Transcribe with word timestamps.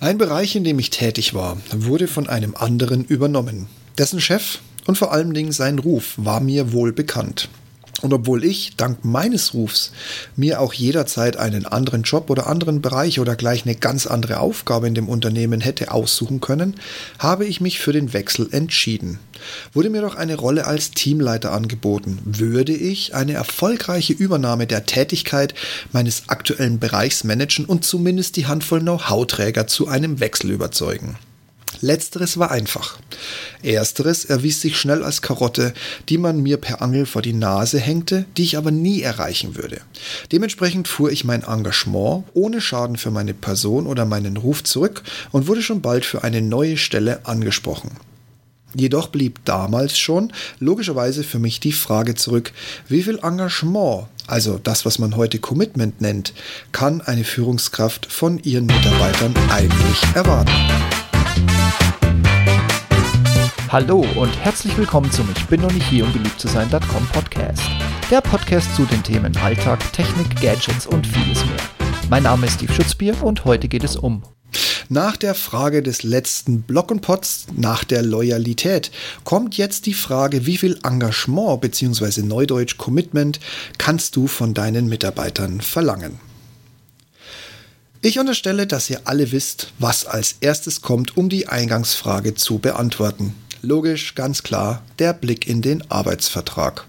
Ein 0.00 0.16
Bereich, 0.16 0.54
in 0.54 0.62
dem 0.62 0.78
ich 0.78 0.90
tätig 0.90 1.34
war, 1.34 1.56
wurde 1.72 2.06
von 2.06 2.28
einem 2.28 2.54
anderen 2.54 3.04
übernommen. 3.04 3.66
Dessen 3.98 4.20
Chef 4.20 4.60
und 4.86 4.96
vor 4.96 5.10
allen 5.10 5.34
Dingen 5.34 5.50
sein 5.50 5.80
Ruf 5.80 6.14
war 6.16 6.38
mir 6.38 6.72
wohl 6.72 6.92
bekannt. 6.92 7.48
Und 8.00 8.12
obwohl 8.14 8.44
ich, 8.44 8.76
dank 8.76 9.04
meines 9.04 9.54
Rufs, 9.54 9.92
mir 10.36 10.60
auch 10.60 10.72
jederzeit 10.72 11.36
einen 11.36 11.66
anderen 11.66 12.02
Job 12.02 12.30
oder 12.30 12.46
anderen 12.46 12.80
Bereich 12.80 13.18
oder 13.18 13.34
gleich 13.34 13.64
eine 13.64 13.74
ganz 13.74 14.06
andere 14.06 14.38
Aufgabe 14.38 14.86
in 14.86 14.94
dem 14.94 15.08
Unternehmen 15.08 15.60
hätte 15.60 15.90
aussuchen 15.90 16.40
können, 16.40 16.76
habe 17.18 17.44
ich 17.44 17.60
mich 17.60 17.80
für 17.80 17.92
den 17.92 18.12
Wechsel 18.12 18.48
entschieden. 18.52 19.18
Wurde 19.72 19.90
mir 19.90 20.02
doch 20.02 20.14
eine 20.14 20.36
Rolle 20.36 20.66
als 20.66 20.92
Teamleiter 20.92 21.52
angeboten, 21.52 22.18
würde 22.24 22.72
ich 22.72 23.14
eine 23.14 23.34
erfolgreiche 23.34 24.12
Übernahme 24.12 24.66
der 24.66 24.86
Tätigkeit 24.86 25.54
meines 25.92 26.28
aktuellen 26.28 26.78
Bereichs 26.78 27.24
managen 27.24 27.64
und 27.64 27.84
zumindest 27.84 28.36
die 28.36 28.46
Handvoll 28.46 28.80
Know-how-Träger 28.80 29.66
zu 29.66 29.88
einem 29.88 30.20
Wechsel 30.20 30.50
überzeugen. 30.50 31.16
Letzteres 31.80 32.38
war 32.38 32.50
einfach. 32.50 32.98
Ersteres 33.62 34.24
erwies 34.24 34.60
sich 34.60 34.76
schnell 34.76 35.04
als 35.04 35.22
Karotte, 35.22 35.72
die 36.08 36.18
man 36.18 36.42
mir 36.42 36.56
per 36.56 36.82
Angel 36.82 37.06
vor 37.06 37.22
die 37.22 37.32
Nase 37.32 37.78
hängte, 37.78 38.24
die 38.36 38.44
ich 38.44 38.56
aber 38.56 38.70
nie 38.70 39.02
erreichen 39.02 39.56
würde. 39.56 39.80
Dementsprechend 40.32 40.88
fuhr 40.88 41.10
ich 41.10 41.24
mein 41.24 41.42
Engagement 41.42 42.24
ohne 42.34 42.60
Schaden 42.60 42.96
für 42.96 43.10
meine 43.10 43.34
Person 43.34 43.86
oder 43.86 44.04
meinen 44.04 44.36
Ruf 44.36 44.64
zurück 44.64 45.02
und 45.32 45.46
wurde 45.46 45.62
schon 45.62 45.80
bald 45.80 46.04
für 46.04 46.24
eine 46.24 46.42
neue 46.42 46.76
Stelle 46.76 47.26
angesprochen. 47.26 47.90
Jedoch 48.74 49.08
blieb 49.08 49.44
damals 49.44 49.98
schon 49.98 50.32
logischerweise 50.58 51.24
für 51.24 51.38
mich 51.38 51.58
die 51.58 51.72
Frage 51.72 52.14
zurück, 52.14 52.52
wie 52.86 53.02
viel 53.02 53.18
Engagement, 53.22 54.08
also 54.26 54.60
das, 54.62 54.84
was 54.84 54.98
man 54.98 55.16
heute 55.16 55.38
Commitment 55.38 56.02
nennt, 56.02 56.34
kann 56.70 57.00
eine 57.00 57.24
Führungskraft 57.24 58.12
von 58.12 58.38
ihren 58.40 58.66
Mitarbeitern 58.66 59.34
eigentlich 59.50 60.02
erwarten. 60.14 60.52
Hallo 63.70 64.06
und 64.16 64.34
herzlich 64.42 64.74
willkommen 64.78 65.12
zum 65.12 65.28
Ich 65.36 65.44
bin 65.44 65.60
noch 65.60 65.70
nicht 65.70 65.86
hier, 65.86 66.04
um 66.04 66.12
beliebt 66.14 66.40
zu 66.40 66.48
sein.com 66.48 67.06
Podcast. 67.12 67.60
Der 68.10 68.22
Podcast 68.22 68.74
zu 68.74 68.86
den 68.86 69.02
Themen 69.02 69.36
Alltag, 69.36 69.80
Technik, 69.92 70.40
Gadgets 70.40 70.86
und 70.86 71.06
vieles 71.06 71.44
mehr. 71.44 71.58
Mein 72.08 72.22
Name 72.22 72.46
ist 72.46 72.54
Steve 72.54 72.72
Schutzbier 72.72 73.22
und 73.22 73.44
heute 73.44 73.68
geht 73.68 73.84
es 73.84 73.96
um 73.96 74.22
nach 74.88 75.18
der 75.18 75.34
Frage 75.34 75.82
des 75.82 76.02
letzten 76.02 76.62
Block 76.62 76.90
und 76.90 77.02
Pots, 77.02 77.48
nach 77.54 77.84
der 77.84 78.02
Loyalität, 78.02 78.90
kommt 79.22 79.58
jetzt 79.58 79.84
die 79.84 79.92
Frage, 79.92 80.46
wie 80.46 80.56
viel 80.56 80.78
Engagement 80.82 81.60
bzw. 81.60 82.22
Neudeutsch 82.22 82.78
Commitment 82.78 83.38
kannst 83.76 84.16
du 84.16 84.26
von 84.26 84.54
deinen 84.54 84.88
Mitarbeitern 84.88 85.60
verlangen? 85.60 86.18
Ich 88.00 88.18
unterstelle, 88.18 88.66
dass 88.66 88.88
ihr 88.88 89.02
alle 89.04 89.30
wisst, 89.30 89.72
was 89.78 90.06
als 90.06 90.36
erstes 90.40 90.80
kommt, 90.80 91.18
um 91.18 91.28
die 91.28 91.48
Eingangsfrage 91.48 92.34
zu 92.34 92.58
beantworten. 92.58 93.34
Logisch, 93.62 94.14
ganz 94.14 94.42
klar, 94.42 94.82
der 94.98 95.12
Blick 95.12 95.48
in 95.48 95.62
den 95.62 95.90
Arbeitsvertrag 95.90 96.84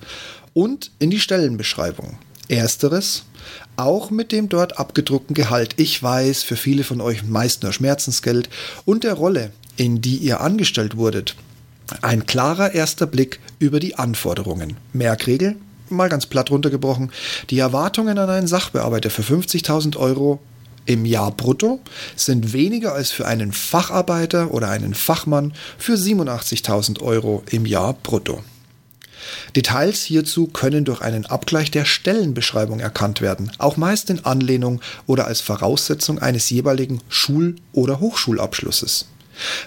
und 0.53 0.91
in 0.99 1.09
die 1.09 1.19
Stellenbeschreibung. 1.19 2.19
Ersteres, 2.47 3.23
auch 3.75 4.11
mit 4.11 4.31
dem 4.31 4.49
dort 4.49 4.77
abgedruckten 4.77 5.33
Gehalt. 5.33 5.75
Ich 5.77 6.01
weiß, 6.01 6.43
für 6.43 6.55
viele 6.55 6.83
von 6.83 7.01
euch 7.01 7.23
meist 7.23 7.63
nur 7.63 7.73
Schmerzensgeld 7.73 8.49
und 8.85 9.03
der 9.03 9.13
Rolle, 9.13 9.51
in 9.77 10.01
die 10.01 10.17
ihr 10.17 10.41
angestellt 10.41 10.97
wurdet. 10.97 11.35
Ein 12.01 12.25
klarer 12.25 12.73
erster 12.73 13.07
Blick 13.07 13.39
über 13.57 13.79
die 13.79 13.95
Anforderungen. 13.95 14.77
Merkregel, 14.93 15.55
mal 15.89 16.09
ganz 16.09 16.27
platt 16.27 16.51
runtergebrochen, 16.51 17.11
die 17.49 17.57
Erwartungen 17.57 18.17
an 18.19 18.29
einen 18.29 18.47
Sachbearbeiter 18.47 19.09
für 19.09 19.23
50.000 19.23 19.97
Euro 19.97 20.39
im 20.85 21.05
Jahr 21.05 21.31
brutto 21.31 21.79
sind 22.15 22.53
weniger 22.53 22.93
als 22.93 23.11
für 23.11 23.27
einen 23.27 23.51
Facharbeiter 23.51 24.51
oder 24.51 24.69
einen 24.69 24.93
Fachmann 24.93 25.53
für 25.77 25.93
87.000 25.93 27.01
Euro 27.01 27.43
im 27.51 27.65
Jahr 27.65 27.93
brutto. 27.93 28.43
Details 29.55 30.01
hierzu 30.03 30.47
können 30.47 30.85
durch 30.85 31.01
einen 31.01 31.25
Abgleich 31.25 31.71
der 31.71 31.85
Stellenbeschreibung 31.85 32.79
erkannt 32.79 33.21
werden, 33.21 33.51
auch 33.57 33.77
meist 33.77 34.09
in 34.09 34.25
Anlehnung 34.25 34.81
oder 35.05 35.27
als 35.27 35.41
Voraussetzung 35.41 36.19
eines 36.19 36.49
jeweiligen 36.49 37.01
Schul- 37.09 37.55
oder 37.73 37.99
Hochschulabschlusses. 37.99 39.05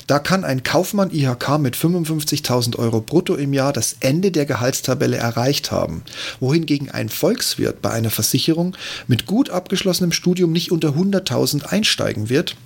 Da 0.06 0.18
kann 0.18 0.44
ein 0.44 0.62
Kaufmann 0.62 1.10
IHK 1.10 1.58
mit 1.58 1.76
55.000 1.76 2.78
Euro 2.78 3.00
brutto 3.00 3.34
im 3.34 3.52
Jahr 3.52 3.72
das 3.72 3.96
Ende 4.00 4.30
der 4.30 4.46
Gehaltstabelle 4.46 5.16
erreicht 5.16 5.70
haben, 5.70 6.02
wohingegen 6.40 6.90
ein 6.90 7.08
Volkswirt 7.08 7.82
bei 7.82 7.90
einer 7.90 8.10
Versicherung 8.10 8.76
mit 9.06 9.26
gut 9.26 9.50
abgeschlossenem 9.50 10.12
Studium 10.12 10.52
nicht 10.52 10.72
unter 10.72 10.90
100.000 10.90 11.66
einsteigen 11.66 12.28
wird 12.28 12.56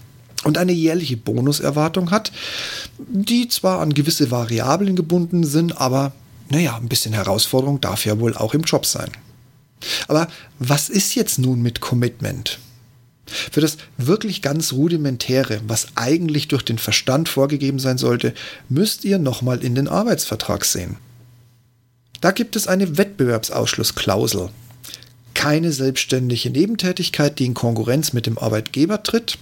und 0.45 0.59
eine 0.59 0.73
jährliche 0.73 1.17
Bonuserwartung 1.17 2.11
hat, 2.11 2.33
die 2.99 3.49
zwar 3.49 3.81
an 3.81 3.95
gewisse 3.95 4.31
Variablen 4.31 4.97
gebunden 4.97 5.45
sind, 5.45 5.81
aber 5.81 6.13
naja, 6.49 6.77
ein 6.77 6.89
bisschen 6.89 7.13
Herausforderung 7.13 7.81
darf 7.81 8.05
ja 8.05 8.19
wohl 8.21 8.37
auch 8.37 8.55
im 8.55 8.63
Job 8.63 8.87
sein. 8.87 9.11
Aber 10.09 10.29
was 10.59 10.89
ist 10.89 11.15
jetzt 11.15 11.39
nun 11.39 11.61
mit 11.61 11.81
Commitment? 11.81 12.59
Für 13.27 13.61
das 13.61 13.77
wirklich 13.97 14.41
ganz 14.41 14.73
rudimentäre, 14.73 15.61
was 15.67 15.89
eigentlich 15.97 16.49
durch 16.49 16.63
den 16.63 16.79
Verstand 16.79 17.29
vorgegeben 17.29 17.79
sein 17.79 17.99
sollte, 17.99 18.35
müsst 18.69 19.05
ihr 19.05 19.19
nochmal 19.19 19.65
in 19.65 19.75
den 19.75 19.89
Arbeitsvertrag 19.89 20.65
sehen. 20.65 20.97
Da 22.21 22.31
gibt 22.31 22.57
es 22.57 22.67
eine 22.67 22.97
Wettbewerbsausschlussklausel. 22.97 24.51
Keine 25.35 25.73
selbstständige 25.73 26.51
Nebentätigkeit, 26.51 27.39
die 27.39 27.47
in 27.47 27.55
Konkurrenz 27.55 28.13
mit 28.13 28.27
dem 28.27 28.39
Arbeitgeber 28.39 29.03
tritt 29.03 29.39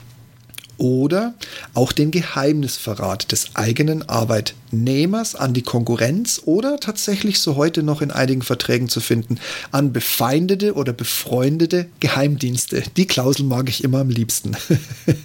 oder 0.79 1.35
auch 1.75 1.93
den 1.93 2.11
Geheimnisverrat 2.11 3.33
des 3.33 3.55
eigenen 3.55 4.09
Arbeitnehmers 4.09 5.35
an 5.35 5.55
die 5.55 5.63
Konkurrenz 5.63 6.43
oder 6.45 6.79
tatsächlich 6.79 7.39
so 7.39 7.57
heute 7.57 7.83
noch 7.83 8.03
in 8.03 8.11
einigen 8.11 8.43
Verträgen 8.43 8.89
zu 8.89 9.01
finden 9.01 9.39
an 9.71 9.93
befeindete 9.93 10.75
oder 10.75 10.93
befreundete 10.93 11.87
Geheimdienste. 12.01 12.83
Die 12.97 13.07
Klausel 13.07 13.45
mag 13.45 13.69
ich 13.69 13.85
immer 13.85 14.01
am 14.01 14.11
liebsten. 14.11 14.57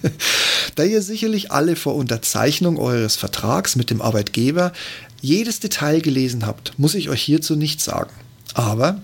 da 0.74 0.84
ihr 0.84 1.02
sicherlich 1.02 1.52
alle 1.52 1.76
vor 1.76 1.94
Unterzeichnung 1.94 2.78
eures 2.78 3.16
Vertrags 3.16 3.76
mit 3.76 3.90
dem 3.90 4.02
Arbeitgeber 4.02 4.72
jedes 5.20 5.60
Detail 5.60 6.00
gelesen 6.00 6.46
habt, 6.46 6.78
muss 6.78 6.94
ich 6.94 7.10
euch 7.10 7.22
hierzu 7.22 7.56
nichts 7.56 7.84
sagen. 7.84 8.10
Aber 8.54 9.00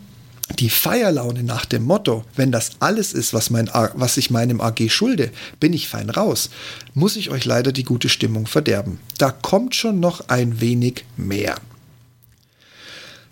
die 0.55 0.71
Feierlaune 0.71 1.43
nach 1.43 1.65
dem 1.65 1.85
Motto, 1.85 2.25
wenn 2.37 2.53
das 2.53 2.73
alles 2.79 3.13
ist, 3.13 3.35
was, 3.35 3.51
mein, 3.51 3.69
was 3.95 4.17
ich 4.17 4.31
meinem 4.31 4.61
AG 4.61 4.89
schulde, 4.89 5.31
bin 5.59 5.73
ich 5.73 5.89
fein 5.89 6.09
raus, 6.09 6.51
muss 6.95 7.17
ich 7.17 7.31
euch 7.31 7.45
leider 7.45 7.73
die 7.73 7.85
gute 7.85 8.09
Stimmung 8.09 8.47
verderben. 8.47 9.01
Da 9.19 9.31
kommt 9.31 9.75
schon 9.75 9.99
noch 9.99 10.29
ein 10.29 10.61
wenig 10.61 11.05
mehr. 11.17 11.57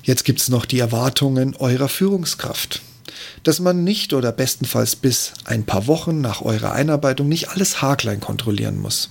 Jetzt 0.02 0.24
gibt 0.24 0.40
es 0.40 0.48
noch 0.48 0.66
die 0.66 0.80
Erwartungen 0.80 1.56
eurer 1.56 1.88
Führungskraft. 1.88 2.82
Dass 3.42 3.60
man 3.60 3.84
nicht 3.84 4.12
oder 4.12 4.32
bestenfalls 4.32 4.96
bis 4.96 5.32
ein 5.44 5.64
paar 5.64 5.86
Wochen 5.86 6.20
nach 6.20 6.42
eurer 6.42 6.72
Einarbeitung 6.72 7.28
nicht 7.28 7.48
alles 7.50 7.80
haarklein 7.80 8.20
kontrollieren 8.20 8.80
muss. 8.80 9.10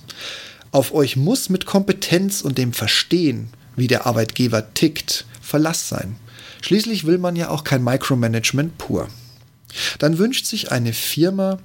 Auf 0.72 0.92
euch 0.92 1.16
muss 1.16 1.48
mit 1.48 1.66
Kompetenz 1.66 2.42
und 2.42 2.58
dem 2.58 2.72
Verstehen, 2.72 3.48
wie 3.76 3.86
der 3.86 4.06
Arbeitgeber 4.06 4.74
tickt, 4.74 5.24
Verlass 5.40 5.88
sein. 5.88 6.16
Schließlich 6.64 7.04
will 7.04 7.18
man 7.18 7.36
ja 7.36 7.50
auch 7.50 7.62
kein 7.62 7.84
Micromanagement 7.84 8.78
pur. 8.78 9.08
Dann 9.98 10.16
wünscht 10.16 10.46
sich 10.46 10.72
eine 10.72 10.94
Firma 10.94 11.58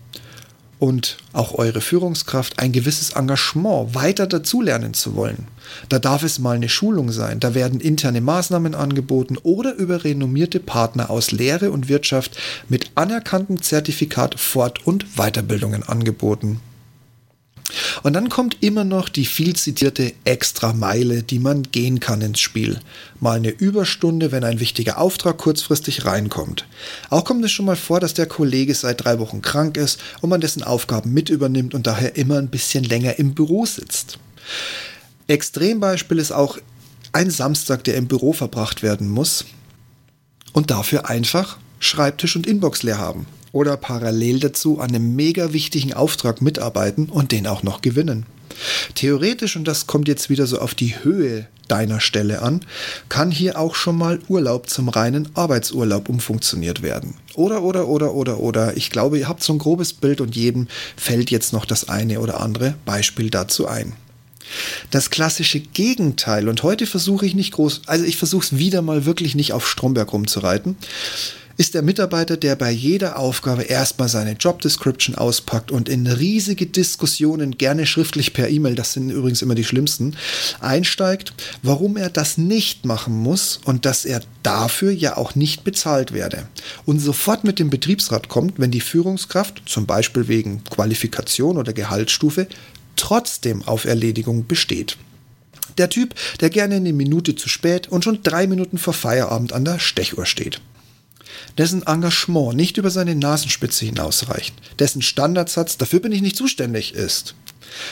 und 0.77 1.15
auch 1.31 1.53
eure 1.53 1.79
Führungskraft 1.79 2.59
ein 2.59 2.73
gewisses 2.73 3.11
Engagement, 3.11 3.95
weiter 3.95 4.27
dazulernen 4.27 4.93
zu 4.93 5.15
wollen. 5.15 5.47
Da 5.87 5.99
darf 5.99 6.23
es 6.23 6.37
mal 6.37 6.57
eine 6.57 6.67
Schulung 6.67 7.13
sein, 7.13 7.39
da 7.39 7.55
werden 7.55 7.79
interne 7.79 8.19
Maßnahmen 8.19 8.75
angeboten 8.75 9.37
oder 9.41 9.73
über 9.75 10.03
renommierte 10.03 10.59
Partner 10.59 11.09
aus 11.09 11.31
Lehre 11.31 11.71
und 11.71 11.87
Wirtschaft 11.87 12.37
mit 12.67 12.91
anerkanntem 12.95 13.61
Zertifikat 13.61 14.37
Fort- 14.37 14.85
und 14.85 15.15
Weiterbildungen 15.15 15.83
angeboten. 15.83 16.59
Und 18.03 18.13
dann 18.13 18.29
kommt 18.29 18.57
immer 18.61 18.83
noch 18.83 19.09
die 19.09 19.25
viel 19.25 19.55
zitierte 19.55 20.13
Extra-Meile, 20.23 21.23
die 21.23 21.39
man 21.39 21.63
gehen 21.63 21.99
kann 21.99 22.21
ins 22.21 22.39
Spiel. 22.39 22.79
Mal 23.19 23.37
eine 23.37 23.49
Überstunde, 23.49 24.31
wenn 24.31 24.43
ein 24.43 24.59
wichtiger 24.59 24.97
Auftrag 24.97 25.37
kurzfristig 25.37 26.05
reinkommt. 26.05 26.65
Auch 27.09 27.25
kommt 27.25 27.43
es 27.43 27.51
schon 27.51 27.65
mal 27.65 27.75
vor, 27.75 27.99
dass 27.99 28.13
der 28.13 28.25
Kollege 28.25 28.73
seit 28.73 29.03
drei 29.03 29.19
Wochen 29.19 29.41
krank 29.41 29.77
ist 29.77 29.99
und 30.21 30.29
man 30.29 30.41
dessen 30.41 30.63
Aufgaben 30.63 31.13
mit 31.13 31.29
übernimmt 31.29 31.73
und 31.73 31.87
daher 31.87 32.15
immer 32.15 32.37
ein 32.37 32.49
bisschen 32.49 32.83
länger 32.83 33.19
im 33.19 33.33
Büro 33.33 33.65
sitzt. 33.65 34.19
Extrembeispiel 35.27 36.19
ist 36.19 36.31
auch 36.31 36.57
ein 37.11 37.29
Samstag, 37.29 37.83
der 37.83 37.95
im 37.95 38.07
Büro 38.07 38.33
verbracht 38.33 38.83
werden 38.83 39.09
muss 39.09 39.45
und 40.53 40.71
dafür 40.71 41.09
einfach 41.09 41.57
Schreibtisch 41.81 42.35
und 42.35 42.45
Inbox 42.45 42.83
leer 42.83 42.97
haben 42.97 43.25
oder 43.51 43.77
parallel 43.77 44.39
dazu 44.39 44.79
an 44.79 44.89
einem 44.89 45.15
mega 45.15 45.53
wichtigen 45.53 45.93
Auftrag 45.93 46.41
mitarbeiten 46.41 47.09
und 47.09 47.31
den 47.31 47.47
auch 47.47 47.63
noch 47.63 47.81
gewinnen. 47.81 48.25
Theoretisch, 48.95 49.55
und 49.55 49.65
das 49.67 49.87
kommt 49.87 50.07
jetzt 50.07 50.29
wieder 50.29 50.47
so 50.47 50.59
auf 50.59 50.75
die 50.75 51.03
Höhe 51.03 51.47
deiner 51.67 51.99
Stelle 51.99 52.41
an, 52.41 52.61
kann 53.07 53.31
hier 53.31 53.57
auch 53.57 53.75
schon 53.75 53.97
mal 53.97 54.19
Urlaub 54.27 54.69
zum 54.69 54.89
reinen 54.89 55.29
Arbeitsurlaub 55.35 56.09
umfunktioniert 56.09 56.81
werden. 56.81 57.15
Oder, 57.35 57.61
oder, 57.61 57.87
oder, 57.87 58.13
oder, 58.13 58.39
oder. 58.39 58.75
Ich 58.75 58.89
glaube, 58.89 59.19
ihr 59.19 59.29
habt 59.29 59.43
so 59.43 59.53
ein 59.53 59.59
grobes 59.59 59.93
Bild 59.93 60.19
und 60.19 60.35
jedem 60.35 60.67
fällt 60.97 61.31
jetzt 61.31 61.53
noch 61.53 61.65
das 61.65 61.87
eine 61.87 62.19
oder 62.19 62.41
andere 62.41 62.75
Beispiel 62.85 63.29
dazu 63.29 63.67
ein. 63.67 63.93
Das 64.89 65.11
klassische 65.11 65.59
Gegenteil, 65.59 66.49
und 66.49 66.63
heute 66.63 66.87
versuche 66.87 67.25
ich 67.25 67.35
nicht 67.35 67.51
groß, 67.51 67.83
also 67.85 68.03
ich 68.03 68.17
versuche 68.17 68.45
es 68.45 68.57
wieder 68.57 68.81
mal 68.81 69.05
wirklich 69.05 69.35
nicht 69.35 69.53
auf 69.53 69.69
Stromberg 69.69 70.11
rumzureiten, 70.11 70.75
ist 71.59 71.73
der 71.73 71.81
Mitarbeiter, 71.81 72.37
der 72.37 72.55
bei 72.55 72.71
jeder 72.71 73.19
Aufgabe 73.19 73.63
erstmal 73.63 74.07
seine 74.07 74.31
Job 74.31 74.61
Description 74.61 75.15
auspackt 75.15 75.71
und 75.71 75.89
in 75.89 76.07
riesige 76.07 76.65
Diskussionen, 76.65 77.57
gerne 77.57 77.85
schriftlich 77.85 78.31
per 78.31 78.47
E-Mail, 78.47 78.75
das 78.75 78.93
sind 78.93 79.09
übrigens 79.09 79.41
immer 79.41 79.55
die 79.55 79.65
schlimmsten, 79.65 80.15
einsteigt, 80.61 81.33
warum 81.61 81.97
er 81.97 82.09
das 82.09 82.37
nicht 82.37 82.85
machen 82.85 83.13
muss 83.13 83.59
und 83.65 83.85
dass 83.85 84.05
er 84.05 84.21
dafür 84.41 84.91
ja 84.91 85.17
auch 85.17 85.35
nicht 85.35 85.65
bezahlt 85.65 86.13
werde. 86.13 86.47
Und 86.85 86.99
sofort 86.99 87.43
mit 87.43 87.59
dem 87.59 87.69
Betriebsrat 87.69 88.29
kommt, 88.29 88.57
wenn 88.57 88.71
die 88.71 88.79
Führungskraft, 88.79 89.63
zum 89.65 89.85
Beispiel 89.85 90.29
wegen 90.29 90.63
Qualifikation 90.63 91.57
oder 91.57 91.73
Gehaltsstufe, 91.73 92.47
trotzdem 92.95 93.63
auf 93.63 93.83
Erledigung 93.83 94.47
besteht. 94.47 94.95
Der 95.77 95.89
Typ, 95.89 96.15
der 96.39 96.51
gerne 96.51 96.75
eine 96.75 96.93
Minute 96.93 97.35
zu 97.35 97.49
spät 97.49 97.89
und 97.89 98.05
schon 98.05 98.23
drei 98.23 98.47
Minuten 98.47 98.77
vor 98.77 98.93
Feierabend 98.93 99.51
an 99.51 99.65
der 99.65 99.79
Stechuhr 99.79 100.25
steht 100.25 100.61
dessen 101.57 101.83
Engagement 101.85 102.55
nicht 102.55 102.77
über 102.77 102.89
seine 102.89 103.15
Nasenspitze 103.15 103.85
hinausreicht, 103.85 104.55
dessen 104.79 105.01
Standardsatz 105.01 105.77
dafür 105.77 105.99
bin 105.99 106.11
ich 106.11 106.21
nicht 106.21 106.35
zuständig 106.37 106.93
ist. 106.93 107.35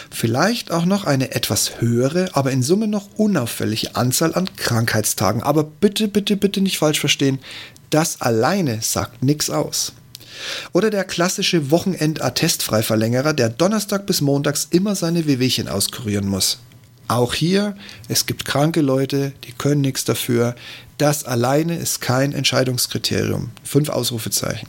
Vielleicht 0.10 0.72
auch 0.72 0.86
noch 0.86 1.06
eine 1.06 1.32
etwas 1.36 1.80
höhere, 1.82 2.30
aber 2.34 2.52
in 2.52 2.64
Summe 2.64 2.88
noch 2.88 3.10
unauffällige 3.16 3.96
Anzahl 3.96 4.34
an 4.34 4.50
Krankheitstagen. 4.56 5.44
Aber 5.44 5.64
bitte, 5.64 6.08
bitte, 6.08 6.36
bitte 6.36 6.62
nicht 6.62 6.80
falsch 6.80 7.00
verstehen, 7.00 7.40
das 7.90 8.22
alleine 8.22 8.82
sagt 8.82 9.24
nichts 9.24 9.50
aus. 9.50 9.94
Oder 10.72 10.90
der 10.90 11.04
klassische 11.04 11.72
Wochenend-Attestfreiverlängerer, 11.72 13.34
der 13.34 13.50
Donnerstag 13.50 14.06
bis 14.06 14.22
Montags 14.22 14.68
immer 14.70 14.96
seine 14.96 15.26
Wehwehchen 15.26 15.68
auskurieren 15.68 16.28
muss. 16.28 16.60
Auch 17.08 17.34
hier, 17.34 17.76
es 18.10 18.26
gibt 18.26 18.46
kranke 18.46 18.82
Leute, 18.82 19.32
die 19.46 19.54
können 19.54 19.82
nichts 19.82 20.04
dafür. 20.04 20.56
Das 20.98 21.24
alleine 21.24 21.78
ist 21.78 22.02
kein 22.02 22.34
Entscheidungskriterium. 22.34 23.52
Fünf 23.64 23.90
Ausrufezeichen. 23.90 24.68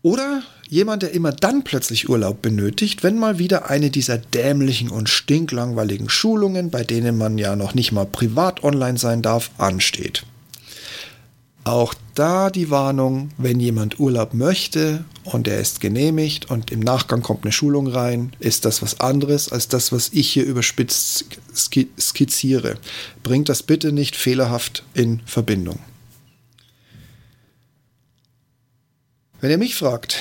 Oder 0.00 0.42
jemand, 0.68 1.02
der 1.02 1.12
immer 1.12 1.32
dann 1.32 1.62
plötzlich 1.62 2.08
Urlaub 2.08 2.40
benötigt, 2.40 3.02
wenn 3.02 3.18
mal 3.18 3.38
wieder 3.38 3.68
eine 3.68 3.90
dieser 3.90 4.16
dämlichen 4.16 4.88
und 4.88 5.08
stinklangweiligen 5.10 6.08
Schulungen, 6.08 6.70
bei 6.70 6.82
denen 6.82 7.18
man 7.18 7.36
ja 7.36 7.54
noch 7.56 7.74
nicht 7.74 7.92
mal 7.92 8.06
privat 8.06 8.64
online 8.64 8.98
sein 8.98 9.20
darf, 9.20 9.50
ansteht. 9.58 10.24
Auch 11.64 11.94
da 12.16 12.50
die 12.50 12.70
Warnung, 12.70 13.30
wenn 13.38 13.60
jemand 13.60 14.00
Urlaub 14.00 14.34
möchte 14.34 15.04
und 15.22 15.46
er 15.46 15.60
ist 15.60 15.80
genehmigt 15.80 16.50
und 16.50 16.72
im 16.72 16.80
Nachgang 16.80 17.22
kommt 17.22 17.44
eine 17.44 17.52
Schulung 17.52 17.86
rein, 17.86 18.32
ist 18.40 18.64
das 18.64 18.82
was 18.82 18.98
anderes 18.98 19.52
als 19.52 19.68
das, 19.68 19.92
was 19.92 20.10
ich 20.12 20.28
hier 20.28 20.44
überspitzt 20.44 21.26
skizziere. 21.54 22.78
Bringt 23.22 23.48
das 23.48 23.62
bitte 23.62 23.92
nicht 23.92 24.16
fehlerhaft 24.16 24.82
in 24.94 25.20
Verbindung. 25.24 25.78
Wenn 29.40 29.50
ihr 29.50 29.58
mich 29.58 29.76
fragt, 29.76 30.18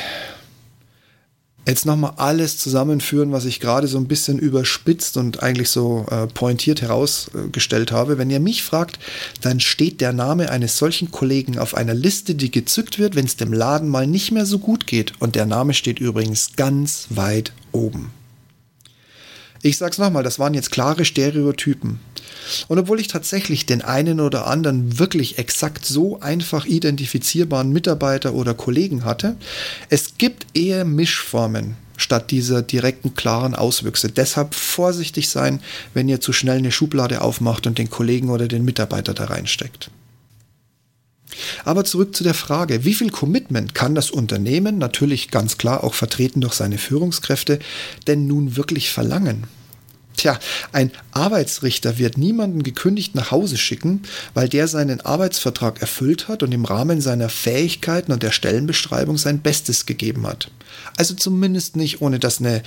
jetzt 1.67 1.85
nochmal 1.85 2.13
alles 2.17 2.57
zusammenführen, 2.57 3.31
was 3.31 3.45
ich 3.45 3.59
gerade 3.59 3.87
so 3.87 3.97
ein 3.97 4.07
bisschen 4.07 4.39
überspitzt 4.39 5.17
und 5.17 5.43
eigentlich 5.43 5.69
so 5.69 6.05
äh, 6.09 6.27
pointiert 6.27 6.81
herausgestellt 6.81 7.91
habe. 7.91 8.17
Wenn 8.17 8.29
ihr 8.29 8.39
mich 8.39 8.63
fragt, 8.63 8.99
dann 9.41 9.59
steht 9.59 10.01
der 10.01 10.13
Name 10.13 10.49
eines 10.49 10.77
solchen 10.77 11.11
Kollegen 11.11 11.59
auf 11.59 11.75
einer 11.75 11.93
Liste, 11.93 12.35
die 12.35 12.51
gezückt 12.51 12.97
wird, 12.97 13.15
wenn 13.15 13.25
es 13.25 13.37
dem 13.37 13.53
Laden 13.53 13.89
mal 13.89 14.07
nicht 14.07 14.31
mehr 14.31 14.45
so 14.45 14.59
gut 14.59 14.87
geht. 14.87 15.13
Und 15.19 15.35
der 15.35 15.45
Name 15.45 15.73
steht 15.73 15.99
übrigens 15.99 16.55
ganz 16.55 17.07
weit 17.09 17.53
oben. 17.71 18.11
Ich 19.63 19.77
sag's 19.77 19.99
nochmal, 19.99 20.23
das 20.23 20.39
waren 20.39 20.55
jetzt 20.55 20.71
klare 20.71 21.05
Stereotypen. 21.05 21.99
Und 22.67 22.79
obwohl 22.79 22.99
ich 22.99 23.07
tatsächlich 23.07 23.65
den 23.65 23.81
einen 23.81 24.19
oder 24.19 24.47
anderen 24.47 24.99
wirklich 24.99 25.37
exakt 25.37 25.85
so 25.85 26.19
einfach 26.19 26.65
identifizierbaren 26.65 27.71
Mitarbeiter 27.71 28.33
oder 28.33 28.53
Kollegen 28.53 29.05
hatte, 29.05 29.35
es 29.89 30.17
gibt 30.17 30.45
eher 30.53 30.85
Mischformen 30.85 31.75
statt 31.97 32.31
dieser 32.31 32.61
direkten 32.61 33.13
klaren 33.13 33.55
Auswüchse. 33.55 34.09
Deshalb 34.09 34.55
vorsichtig 34.55 35.29
sein, 35.29 35.61
wenn 35.93 36.09
ihr 36.09 36.19
zu 36.19 36.33
schnell 36.33 36.57
eine 36.57 36.71
Schublade 36.71 37.21
aufmacht 37.21 37.67
und 37.67 37.77
den 37.77 37.89
Kollegen 37.89 38.29
oder 38.29 38.47
den 38.47 38.65
Mitarbeiter 38.65 39.13
da 39.13 39.25
reinsteckt. 39.25 39.91
Aber 41.63 41.85
zurück 41.85 42.15
zu 42.15 42.23
der 42.23 42.33
Frage, 42.33 42.83
wie 42.83 42.93
viel 42.93 43.09
Commitment 43.09 43.73
kann 43.73 43.95
das 43.95 44.11
Unternehmen, 44.11 44.77
natürlich 44.77 45.31
ganz 45.31 45.57
klar 45.57 45.83
auch 45.83 45.93
vertreten 45.93 46.41
durch 46.41 46.53
seine 46.53 46.77
Führungskräfte, 46.77 47.59
denn 48.07 48.27
nun 48.27 48.57
wirklich 48.57 48.91
verlangen? 48.91 49.45
Tja, 50.17 50.39
ein 50.71 50.91
Arbeitsrichter 51.11 51.97
wird 51.97 52.17
niemanden 52.17 52.63
gekündigt 52.63 53.15
nach 53.15 53.31
Hause 53.31 53.57
schicken, 53.57 54.03
weil 54.33 54.49
der 54.49 54.67
seinen 54.67 55.01
Arbeitsvertrag 55.01 55.81
erfüllt 55.81 56.27
hat 56.27 56.43
und 56.43 56.51
im 56.51 56.65
Rahmen 56.65 57.01
seiner 57.01 57.29
Fähigkeiten 57.29 58.11
und 58.11 58.21
der 58.21 58.31
Stellenbeschreibung 58.31 59.17
sein 59.17 59.39
Bestes 59.39 59.85
gegeben 59.85 60.27
hat. 60.27 60.51
Also 60.97 61.13
zumindest 61.13 61.75
nicht, 61.75 62.01
ohne 62.01 62.19
dass 62.19 62.39
eine, 62.39 62.61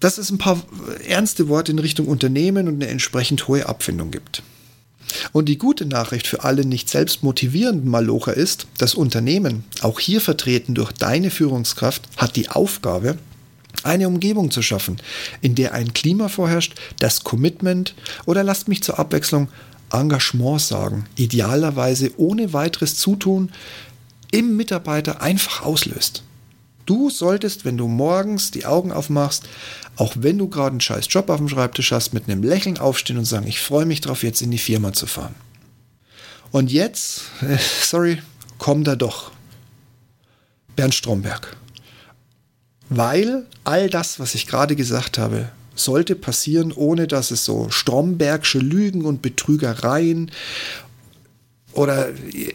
dass 0.00 0.18
es 0.18 0.30
ein 0.30 0.38
paar 0.38 0.62
ernste 1.06 1.48
Worte 1.48 1.72
in 1.72 1.78
Richtung 1.78 2.06
Unternehmen 2.06 2.68
und 2.68 2.74
eine 2.74 2.88
entsprechend 2.88 3.48
hohe 3.48 3.66
Abfindung 3.66 4.10
gibt. 4.10 4.42
Und 5.32 5.48
die 5.48 5.58
gute 5.58 5.86
Nachricht 5.86 6.26
für 6.26 6.44
alle 6.44 6.64
nicht 6.64 6.88
selbst 6.90 7.22
motivierenden 7.22 7.88
Malocher 7.88 8.34
ist, 8.34 8.66
das 8.78 8.94
Unternehmen, 8.94 9.64
auch 9.80 10.00
hier 10.00 10.20
vertreten 10.20 10.74
durch 10.74 10.92
deine 10.92 11.30
Führungskraft, 11.30 12.02
hat 12.16 12.36
die 12.36 12.48
Aufgabe, 12.48 13.16
eine 13.82 14.08
Umgebung 14.08 14.50
zu 14.50 14.62
schaffen, 14.62 14.96
in 15.40 15.54
der 15.54 15.74
ein 15.74 15.92
Klima 15.94 16.28
vorherrscht, 16.28 16.74
das 16.98 17.24
Commitment 17.24 17.94
oder 18.26 18.44
lasst 18.44 18.68
mich 18.68 18.82
zur 18.82 18.98
Abwechslung 18.98 19.48
Engagement 19.92 20.60
sagen, 20.60 21.06
idealerweise 21.16 22.12
ohne 22.16 22.52
weiteres 22.52 22.96
Zutun 22.96 23.52
im 24.30 24.56
Mitarbeiter 24.56 25.22
einfach 25.22 25.62
auslöst. 25.62 26.24
Du 26.86 27.08
solltest, 27.08 27.64
wenn 27.64 27.78
du 27.78 27.88
morgens 27.88 28.50
die 28.50 28.66
Augen 28.66 28.92
aufmachst, 28.92 29.44
auch 29.96 30.14
wenn 30.18 30.38
du 30.38 30.48
gerade 30.48 30.72
einen 30.72 30.80
scheiß 30.80 31.06
Job 31.08 31.30
auf 31.30 31.38
dem 31.38 31.48
Schreibtisch 31.48 31.92
hast, 31.92 32.12
mit 32.12 32.28
einem 32.28 32.42
Lächeln 32.42 32.78
aufstehen 32.78 33.16
und 33.16 33.24
sagen, 33.24 33.46
ich 33.46 33.60
freue 33.60 33.86
mich 33.86 34.00
darauf, 34.00 34.22
jetzt 34.22 34.42
in 34.42 34.50
die 34.50 34.58
Firma 34.58 34.92
zu 34.92 35.06
fahren. 35.06 35.34
Und 36.50 36.70
jetzt, 36.70 37.22
sorry, 37.82 38.20
komm 38.58 38.84
da 38.84 38.96
doch. 38.96 39.32
Bernd 40.76 40.94
Stromberg. 40.94 41.56
Weil 42.88 43.46
all 43.64 43.88
das, 43.88 44.20
was 44.20 44.34
ich 44.34 44.46
gerade 44.46 44.76
gesagt 44.76 45.18
habe, 45.18 45.48
sollte 45.74 46.14
passieren, 46.14 46.72
ohne 46.72 47.06
dass 47.06 47.30
es 47.30 47.44
so 47.44 47.68
Strombergsche 47.70 48.58
Lügen 48.58 49.04
und 49.04 49.22
Betrügereien 49.22 50.30
oder 51.74 52.10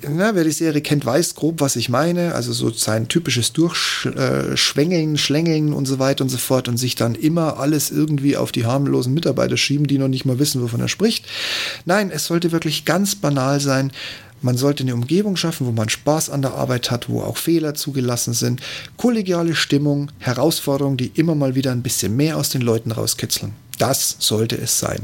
na, 0.08 0.34
wer 0.34 0.46
die 0.46 0.52
Serie 0.52 0.82
kennt, 0.82 1.06
weiß 1.06 1.36
grob, 1.36 1.60
was 1.60 1.76
ich 1.76 1.90
meine. 1.90 2.36
Also 2.36 2.54
so 2.54 2.72
sein 2.72 3.10
typisches 3.10 3.52
Durchschwängeln, 3.52 5.18
Schlängeln 5.18 5.74
und 5.74 5.88
so 5.88 6.00
weiter 6.00 6.24
und 6.24 6.30
so 6.30 6.38
fort 6.38 6.70
und 6.70 6.78
sich 6.78 6.96
dann 6.96 7.16
immer 7.16 7.60
alles 7.60 7.92
irgendwie 7.92 8.38
auf 8.38 8.54
die 8.54 8.66
harmlosen 8.66 9.14
Mitarbeiter 9.14 9.58
schieben, 9.58 9.88
die 9.88 9.98
noch 9.98 10.08
nicht 10.08 10.24
mal 10.24 10.40
wissen, 10.40 10.62
wovon 10.62 10.80
er 10.80 10.88
spricht. 10.88 11.26
Nein, 11.86 12.12
es 12.12 12.26
sollte 12.26 12.54
wirklich 12.54 12.86
ganz 12.86 13.16
banal 13.16 13.60
sein. 13.60 13.92
Man 14.42 14.58
sollte 14.58 14.84
eine 14.84 14.94
Umgebung 14.94 15.36
schaffen, 15.36 15.68
wo 15.68 15.72
man 15.72 15.90
Spaß 15.90 16.30
an 16.30 16.42
der 16.42 16.54
Arbeit 16.54 16.92
hat, 16.92 17.10
wo 17.10 17.22
auch 17.22 17.38
Fehler 17.38 17.76
zugelassen 17.76 18.34
sind, 18.34 18.62
kollegiale 18.98 19.56
Stimmung, 19.56 20.12
Herausforderungen, 20.20 20.98
die 20.98 21.12
immer 21.16 21.36
mal 21.36 21.56
wieder 21.56 21.72
ein 21.72 21.84
bisschen 21.84 22.16
mehr 22.16 22.38
aus 22.38 22.50
den 22.50 22.62
Leuten 22.62 22.92
rauskitzeln. 22.92 23.54
Das 23.78 24.16
sollte 24.20 24.58
es 24.58 24.80
sein. 24.80 25.02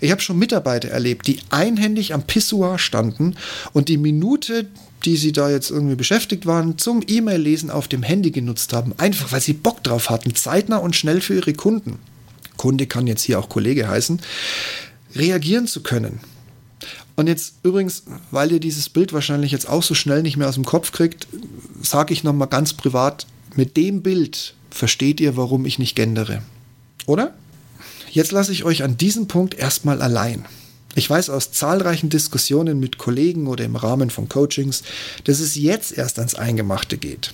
Ich 0.00 0.10
habe 0.10 0.20
schon 0.20 0.38
Mitarbeiter 0.38 0.88
erlebt, 0.88 1.26
die 1.26 1.40
einhändig 1.50 2.12
am 2.12 2.24
Pissoir 2.24 2.78
standen 2.78 3.36
und 3.72 3.88
die 3.88 3.96
Minute, 3.96 4.66
die 5.04 5.16
sie 5.16 5.32
da 5.32 5.50
jetzt 5.50 5.70
irgendwie 5.70 5.96
beschäftigt 5.96 6.46
waren, 6.46 6.78
zum 6.78 7.02
E-Mail-Lesen 7.06 7.70
auf 7.70 7.88
dem 7.88 8.02
Handy 8.02 8.30
genutzt 8.30 8.72
haben. 8.72 8.94
Einfach 8.98 9.32
weil 9.32 9.40
sie 9.40 9.54
Bock 9.54 9.82
drauf 9.82 10.10
hatten, 10.10 10.34
zeitnah 10.34 10.76
und 10.76 10.94
schnell 10.94 11.20
für 11.20 11.34
ihre 11.34 11.54
Kunden. 11.54 11.98
Kunde 12.56 12.86
kann 12.86 13.06
jetzt 13.06 13.22
hier 13.22 13.38
auch 13.38 13.48
Kollege 13.48 13.88
heißen, 13.88 14.20
reagieren 15.16 15.66
zu 15.66 15.82
können. 15.82 16.20
Und 17.16 17.26
jetzt 17.26 17.54
übrigens, 17.62 18.04
weil 18.30 18.52
ihr 18.52 18.60
dieses 18.60 18.88
Bild 18.88 19.12
wahrscheinlich 19.12 19.52
jetzt 19.52 19.68
auch 19.68 19.82
so 19.82 19.94
schnell 19.94 20.22
nicht 20.22 20.36
mehr 20.36 20.48
aus 20.48 20.54
dem 20.54 20.64
Kopf 20.64 20.92
kriegt, 20.92 21.26
sage 21.82 22.14
ich 22.14 22.24
nochmal 22.24 22.48
ganz 22.48 22.72
privat, 22.72 23.26
mit 23.54 23.76
dem 23.76 24.02
Bild 24.02 24.54
versteht 24.70 25.20
ihr, 25.20 25.36
warum 25.36 25.66
ich 25.66 25.78
nicht 25.78 25.94
gendere. 25.94 26.42
Oder? 27.06 27.34
Jetzt 28.10 28.32
lasse 28.32 28.52
ich 28.52 28.64
euch 28.64 28.82
an 28.82 28.96
diesem 28.96 29.28
Punkt 29.28 29.54
erstmal 29.54 30.00
allein. 30.00 30.44
Ich 30.94 31.08
weiß 31.08 31.30
aus 31.30 31.52
zahlreichen 31.52 32.10
Diskussionen 32.10 32.78
mit 32.78 32.98
Kollegen 32.98 33.46
oder 33.46 33.64
im 33.64 33.76
Rahmen 33.76 34.10
von 34.10 34.28
Coachings, 34.28 34.82
dass 35.24 35.40
es 35.40 35.54
jetzt 35.54 35.96
erst 35.96 36.18
ans 36.18 36.34
Eingemachte 36.34 36.98
geht. 36.98 37.32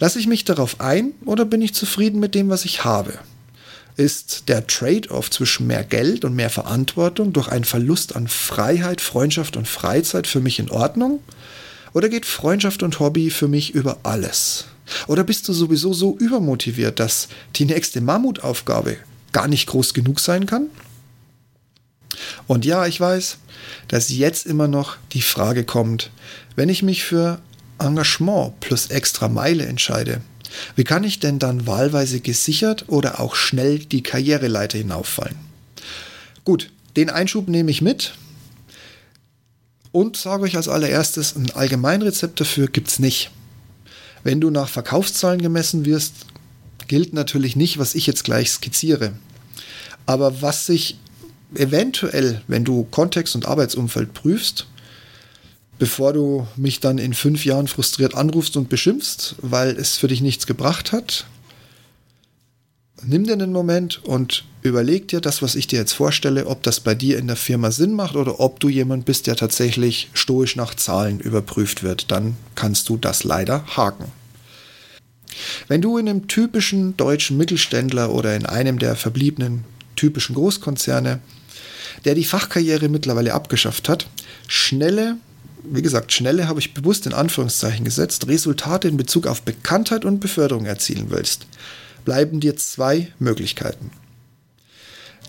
Lasse 0.00 0.18
ich 0.18 0.26
mich 0.26 0.44
darauf 0.44 0.80
ein 0.80 1.12
oder 1.24 1.44
bin 1.44 1.62
ich 1.62 1.74
zufrieden 1.74 2.18
mit 2.18 2.34
dem, 2.34 2.48
was 2.48 2.64
ich 2.64 2.84
habe? 2.84 3.18
Ist 3.96 4.48
der 4.48 4.66
Trade-off 4.66 5.30
zwischen 5.30 5.66
mehr 5.66 5.82
Geld 5.82 6.24
und 6.24 6.34
mehr 6.34 6.50
Verantwortung 6.50 7.32
durch 7.32 7.48
einen 7.48 7.64
Verlust 7.64 8.14
an 8.14 8.28
Freiheit, 8.28 9.00
Freundschaft 9.00 9.56
und 9.56 9.66
Freizeit 9.66 10.26
für 10.26 10.40
mich 10.40 10.58
in 10.58 10.70
Ordnung? 10.70 11.20
Oder 11.94 12.10
geht 12.10 12.26
Freundschaft 12.26 12.82
und 12.82 13.00
Hobby 13.00 13.30
für 13.30 13.48
mich 13.48 13.74
über 13.74 13.98
alles? 14.02 14.66
Oder 15.06 15.24
bist 15.24 15.48
du 15.48 15.54
sowieso 15.54 15.94
so 15.94 16.16
übermotiviert, 16.18 17.00
dass 17.00 17.28
die 17.56 17.64
nächste 17.64 18.02
Mammutaufgabe 18.02 18.98
gar 19.32 19.48
nicht 19.48 19.66
groß 19.66 19.94
genug 19.94 20.20
sein 20.20 20.44
kann? 20.44 20.66
Und 22.46 22.66
ja, 22.66 22.86
ich 22.86 23.00
weiß, 23.00 23.38
dass 23.88 24.10
jetzt 24.10 24.46
immer 24.46 24.68
noch 24.68 24.96
die 25.12 25.22
Frage 25.22 25.64
kommt, 25.64 26.10
wenn 26.54 26.68
ich 26.68 26.82
mich 26.82 27.04
für 27.04 27.40
Engagement 27.78 28.58
plus 28.60 28.88
extra 28.88 29.28
Meile 29.28 29.66
entscheide, 29.66 30.20
wie 30.74 30.84
kann 30.84 31.04
ich 31.04 31.20
denn 31.20 31.38
dann 31.38 31.66
wahlweise 31.66 32.20
gesichert 32.20 32.84
oder 32.88 33.20
auch 33.20 33.34
schnell 33.34 33.78
die 33.78 34.02
Karriereleiter 34.02 34.78
hinauffallen? 34.78 35.36
Gut, 36.44 36.70
den 36.96 37.10
Einschub 37.10 37.48
nehme 37.48 37.70
ich 37.70 37.82
mit 37.82 38.14
und 39.92 40.16
sage 40.16 40.44
euch 40.44 40.56
als 40.56 40.68
allererstes, 40.68 41.36
ein 41.36 41.50
Allgemeinrezept 41.50 42.40
dafür 42.40 42.68
gibt 42.68 42.88
es 42.88 42.98
nicht. 42.98 43.30
Wenn 44.22 44.40
du 44.40 44.50
nach 44.50 44.68
Verkaufszahlen 44.68 45.40
gemessen 45.40 45.84
wirst, 45.84 46.26
gilt 46.88 47.12
natürlich 47.14 47.56
nicht, 47.56 47.78
was 47.78 47.94
ich 47.94 48.06
jetzt 48.06 48.24
gleich 48.24 48.50
skizziere. 48.50 49.12
Aber 50.04 50.42
was 50.42 50.66
sich 50.66 50.98
eventuell, 51.54 52.42
wenn 52.48 52.64
du 52.64 52.84
Kontext 52.84 53.34
und 53.34 53.46
Arbeitsumfeld 53.46 54.14
prüfst, 54.14 54.66
bevor 55.78 56.12
du 56.12 56.46
mich 56.56 56.80
dann 56.80 56.98
in 56.98 57.14
fünf 57.14 57.44
Jahren 57.44 57.68
frustriert 57.68 58.14
anrufst 58.14 58.56
und 58.56 58.68
beschimpfst, 58.68 59.36
weil 59.42 59.76
es 59.76 59.96
für 59.96 60.08
dich 60.08 60.20
nichts 60.20 60.46
gebracht 60.46 60.92
hat. 60.92 61.26
Nimm 63.02 63.24
dir 63.24 63.34
einen 63.34 63.52
Moment 63.52 64.02
und 64.04 64.44
überleg 64.62 65.08
dir 65.08 65.20
das, 65.20 65.42
was 65.42 65.54
ich 65.54 65.66
dir 65.66 65.78
jetzt 65.78 65.92
vorstelle, 65.92 66.46
ob 66.46 66.62
das 66.62 66.80
bei 66.80 66.94
dir 66.94 67.18
in 67.18 67.26
der 67.26 67.36
Firma 67.36 67.70
Sinn 67.70 67.92
macht 67.92 68.16
oder 68.16 68.40
ob 68.40 68.58
du 68.58 68.68
jemand 68.68 69.04
bist, 69.04 69.26
der 69.26 69.36
tatsächlich 69.36 70.08
stoisch 70.14 70.56
nach 70.56 70.74
Zahlen 70.74 71.20
überprüft 71.20 71.82
wird. 71.82 72.10
Dann 72.10 72.36
kannst 72.54 72.88
du 72.88 72.96
das 72.96 73.22
leider 73.22 73.66
haken. 73.76 74.06
Wenn 75.68 75.82
du 75.82 75.98
in 75.98 76.08
einem 76.08 76.26
typischen 76.26 76.96
deutschen 76.96 77.36
Mittelständler 77.36 78.10
oder 78.10 78.34
in 78.34 78.46
einem 78.46 78.78
der 78.78 78.96
verbliebenen 78.96 79.64
typischen 79.94 80.34
Großkonzerne, 80.34 81.20
der 82.04 82.14
die 82.14 82.24
Fachkarriere 82.24 82.88
mittlerweile 82.88 83.34
abgeschafft 83.34 83.88
hat, 83.88 84.08
schnelle 84.48 85.16
wie 85.70 85.82
gesagt, 85.82 86.12
schnelle 86.12 86.48
habe 86.48 86.60
ich 86.60 86.74
bewusst 86.74 87.06
in 87.06 87.12
Anführungszeichen 87.12 87.84
gesetzt, 87.84 88.26
Resultate 88.28 88.88
in 88.88 88.96
Bezug 88.96 89.26
auf 89.26 89.42
Bekanntheit 89.42 90.04
und 90.04 90.20
Beförderung 90.20 90.66
erzielen 90.66 91.06
willst, 91.08 91.46
bleiben 92.04 92.40
dir 92.40 92.56
zwei 92.56 93.12
Möglichkeiten. 93.18 93.90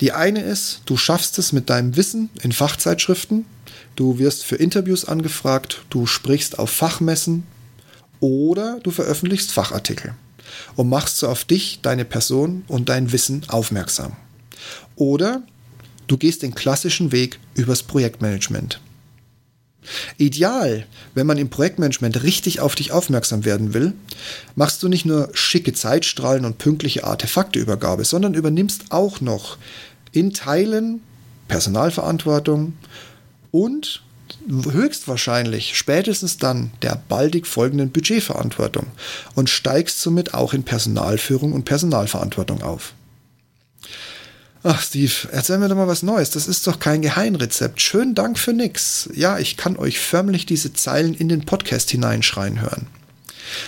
Die 0.01 0.11
eine 0.11 0.41
ist, 0.41 0.81
du 0.85 0.95
schaffst 0.95 1.39
es 1.39 1.53
mit 1.53 1.69
deinem 1.69 1.95
Wissen 1.95 2.29
in 2.43 2.51
Fachzeitschriften, 2.51 3.45
du 3.95 4.19
wirst 4.19 4.45
für 4.45 4.55
Interviews 4.55 5.05
angefragt, 5.05 5.83
du 5.89 6.05
sprichst 6.05 6.59
auf 6.59 6.69
Fachmessen 6.69 7.43
oder 8.19 8.79
du 8.83 8.91
veröffentlichst 8.91 9.51
Fachartikel 9.51 10.13
und 10.75 10.89
machst 10.89 11.17
so 11.17 11.27
auf 11.27 11.45
dich, 11.45 11.79
deine 11.81 12.05
Person 12.05 12.63
und 12.67 12.89
dein 12.89 13.11
Wissen 13.11 13.43
aufmerksam. 13.47 14.15
Oder 14.95 15.41
du 16.07 16.17
gehst 16.17 16.43
den 16.43 16.55
klassischen 16.55 17.11
Weg 17.11 17.39
übers 17.55 17.83
Projektmanagement. 17.83 18.79
Ideal, 20.17 20.85
wenn 21.13 21.27
man 21.27 21.37
im 21.37 21.49
Projektmanagement 21.49 22.23
richtig 22.23 22.59
auf 22.59 22.75
dich 22.75 22.91
aufmerksam 22.91 23.45
werden 23.45 23.73
will, 23.73 23.93
machst 24.55 24.83
du 24.83 24.87
nicht 24.87 25.05
nur 25.05 25.29
schicke 25.33 25.73
Zeitstrahlen 25.73 26.45
und 26.45 26.57
pünktliche 26.57 27.03
Artefakteübergabe, 27.03 28.05
sondern 28.05 28.33
übernimmst 28.33 28.85
auch 28.91 29.21
noch 29.21 29.57
in 30.11 30.33
Teilen 30.33 31.01
Personalverantwortung 31.47 32.73
und 33.51 34.03
höchstwahrscheinlich 34.49 35.77
spätestens 35.77 36.37
dann 36.37 36.71
der 36.81 37.01
baldig 37.07 37.47
folgenden 37.47 37.91
Budgetverantwortung 37.91 38.87
und 39.35 39.49
steigst 39.49 40.01
somit 40.01 40.33
auch 40.33 40.53
in 40.53 40.63
Personalführung 40.63 41.53
und 41.53 41.65
Personalverantwortung 41.65 42.61
auf. 42.61 42.93
Ach, 44.63 44.81
Steve, 44.81 45.13
erzähl 45.31 45.59
mir 45.59 45.69
doch 45.69 45.75
mal 45.75 45.87
was 45.87 46.03
Neues. 46.03 46.31
Das 46.31 46.47
ist 46.47 46.65
doch 46.67 46.79
kein 46.79 47.01
Geheimrezept. 47.01 47.81
Schönen 47.81 48.15
Dank 48.15 48.39
für 48.39 48.53
nix. 48.53 49.09
Ja, 49.13 49.37
ich 49.39 49.55
kann 49.55 49.77
euch 49.77 49.99
förmlich 49.99 50.45
diese 50.45 50.73
Zeilen 50.73 51.13
in 51.13 51.29
den 51.29 51.45
Podcast 51.45 51.91
hineinschreien 51.91 52.61
hören. 52.61 52.87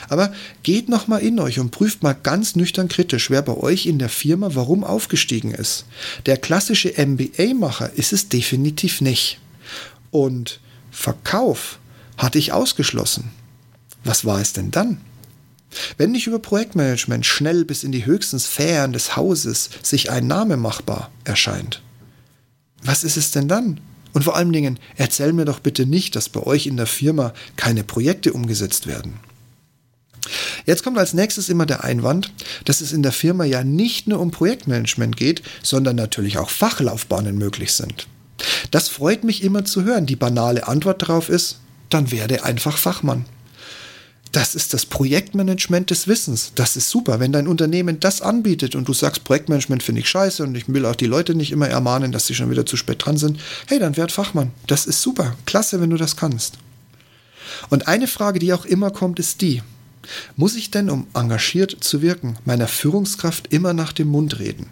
Aber 0.09 0.33
geht 0.63 0.89
noch 0.89 1.07
mal 1.07 1.19
in 1.19 1.39
euch 1.39 1.59
und 1.59 1.71
prüft 1.71 2.03
mal 2.03 2.13
ganz 2.13 2.55
nüchtern 2.55 2.89
kritisch, 2.89 3.29
wer 3.29 3.41
bei 3.41 3.55
euch 3.55 3.85
in 3.85 3.99
der 3.99 4.09
Firma 4.09 4.49
warum 4.53 4.83
aufgestiegen 4.83 5.51
ist. 5.51 5.85
Der 6.25 6.37
klassische 6.37 6.93
MBA-Macher 6.97 7.91
ist 7.95 8.11
es 8.11 8.29
definitiv 8.29 8.99
nicht. 9.01 9.39
Und 10.11 10.59
Verkauf 10.91 11.79
hatte 12.17 12.39
ich 12.39 12.51
ausgeschlossen. 12.51 13.31
Was 14.03 14.25
war 14.25 14.41
es 14.41 14.53
denn 14.53 14.71
dann? 14.71 14.99
Wenn 15.97 16.11
nicht 16.11 16.27
über 16.27 16.39
Projektmanagement 16.39 17.25
schnell 17.25 17.65
bis 17.65 17.83
in 17.83 17.91
die 17.91 18.05
höchsten 18.05 18.39
Sphären 18.39 18.93
des 18.93 19.15
Hauses 19.15 19.69
sich 19.83 20.09
ein 20.09 20.27
Name 20.27 20.57
machbar 20.57 21.11
erscheint, 21.23 21.81
was 22.83 23.03
ist 23.03 23.17
es 23.17 23.31
denn 23.31 23.47
dann? 23.47 23.79
Und 24.13 24.23
vor 24.23 24.35
allen 24.35 24.53
Dingen, 24.53 24.79
erzähl 24.97 25.33
mir 25.33 25.45
doch 25.45 25.59
bitte 25.59 25.85
nicht, 25.85 26.15
dass 26.15 26.29
bei 26.29 26.41
euch 26.41 26.65
in 26.65 26.77
der 26.77 26.87
Firma 26.87 27.33
keine 27.55 27.83
Projekte 27.83 28.33
umgesetzt 28.33 28.87
werden. 28.87 29.19
Jetzt 30.65 30.83
kommt 30.83 30.97
als 30.97 31.13
nächstes 31.13 31.49
immer 31.49 31.65
der 31.65 31.83
Einwand, 31.83 32.33
dass 32.65 32.81
es 32.81 32.91
in 32.91 33.03
der 33.03 33.11
Firma 33.11 33.45
ja 33.45 33.63
nicht 33.63 34.07
nur 34.07 34.19
um 34.19 34.31
Projektmanagement 34.31 35.17
geht, 35.17 35.41
sondern 35.63 35.95
natürlich 35.95 36.37
auch 36.37 36.49
Fachlaufbahnen 36.49 37.37
möglich 37.37 37.73
sind. 37.73 38.07
Das 38.71 38.87
freut 38.87 39.23
mich 39.23 39.43
immer 39.43 39.65
zu 39.65 39.83
hören. 39.83 40.05
Die 40.05 40.15
banale 40.15 40.67
Antwort 40.67 41.01
darauf 41.01 41.29
ist, 41.29 41.59
dann 41.89 42.11
werde 42.11 42.43
einfach 42.43 42.77
Fachmann. 42.77 43.25
Das 44.31 44.53
ist 44.53 44.73
das 44.75 44.85
Projektmanagement 44.85 45.89
des 45.89 46.07
Wissens. 46.07 46.51
Das 46.53 46.75
ist 46.75 46.89
super. 46.89 47.19
Wenn 47.19 47.31
dein 47.31 47.47
Unternehmen 47.47 47.99
das 47.99 48.21
anbietet 48.21 48.75
und 48.75 48.87
du 48.87 48.93
sagst, 48.93 49.23
Projektmanagement 49.23 49.81
finde 49.81 50.01
ich 50.01 50.09
scheiße 50.09 50.43
und 50.43 50.55
ich 50.55 50.67
will 50.67 50.85
auch 50.85 50.95
die 50.95 51.07
Leute 51.07 51.33
nicht 51.33 51.51
immer 51.51 51.67
ermahnen, 51.67 52.11
dass 52.11 52.27
sie 52.27 52.35
schon 52.35 52.51
wieder 52.51 52.65
zu 52.65 52.77
spät 52.77 53.03
dran 53.03 53.17
sind, 53.17 53.39
hey, 53.67 53.79
dann 53.79 53.97
werd 53.97 54.11
Fachmann. 54.11 54.51
Das 54.67 54.85
ist 54.85 55.01
super. 55.01 55.35
Klasse, 55.45 55.81
wenn 55.81 55.89
du 55.89 55.97
das 55.97 56.15
kannst. 56.15 56.59
Und 57.69 57.87
eine 57.87 58.07
Frage, 58.07 58.37
die 58.37 58.53
auch 58.53 58.65
immer 58.65 58.91
kommt, 58.91 59.19
ist 59.19 59.41
die, 59.41 59.63
muss 60.35 60.55
ich 60.55 60.71
denn, 60.71 60.89
um 60.89 61.07
engagiert 61.13 61.75
zu 61.79 62.01
wirken, 62.01 62.37
meiner 62.45 62.67
Führungskraft 62.67 63.51
immer 63.51 63.73
nach 63.73 63.93
dem 63.93 64.09
Mund 64.09 64.39
reden? 64.39 64.67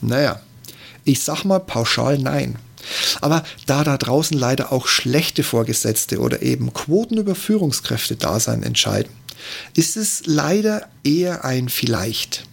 Naja, 0.00 0.40
ich 1.04 1.20
sag 1.22 1.44
mal 1.44 1.60
pauschal 1.60 2.18
nein. 2.18 2.56
Aber 3.20 3.44
da 3.66 3.84
da 3.84 3.96
draußen 3.96 4.36
leider 4.36 4.72
auch 4.72 4.86
schlechte 4.86 5.42
Vorgesetzte 5.42 6.20
oder 6.20 6.42
eben 6.42 6.72
Quoten 6.72 7.18
über 7.18 7.34
Führungskräfte 7.34 8.16
da 8.16 8.36
entscheiden, 8.36 9.12
ist 9.74 9.96
es 9.96 10.22
leider 10.26 10.88
eher 11.04 11.44
ein 11.44 11.68
Vielleicht. 11.68 12.44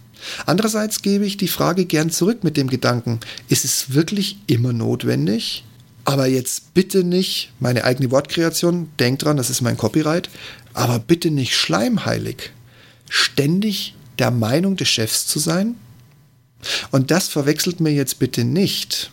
Andererseits 0.46 1.02
gebe 1.02 1.24
ich 1.24 1.36
die 1.36 1.48
Frage 1.48 1.86
gern 1.86 2.10
zurück 2.10 2.44
mit 2.44 2.56
dem 2.56 2.68
Gedanken, 2.68 3.20
ist 3.48 3.64
es 3.64 3.94
wirklich 3.94 4.38
immer 4.46 4.72
notwendig? 4.72 5.64
Aber 6.04 6.26
jetzt 6.26 6.74
bitte 6.74 7.04
nicht 7.04 7.52
meine 7.60 7.84
eigene 7.84 8.10
Wortkreation, 8.10 8.90
denkt 8.98 9.24
dran, 9.24 9.36
das 9.36 9.50
ist 9.50 9.60
mein 9.60 9.76
Copyright, 9.76 10.30
aber 10.74 10.98
bitte 10.98 11.30
nicht 11.30 11.54
schleimheilig. 11.54 12.50
Ständig 13.08 13.94
der 14.18 14.30
Meinung 14.30 14.76
des 14.76 14.88
Chefs 14.88 15.26
zu 15.26 15.38
sein? 15.38 15.76
Und 16.90 17.10
das 17.10 17.28
verwechselt 17.28 17.80
mir 17.80 17.92
jetzt 17.92 18.18
bitte 18.18 18.44
nicht 18.44 19.10